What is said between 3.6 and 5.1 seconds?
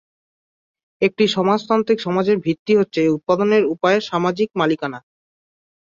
উপায়ের সামাজিক মালিকানা।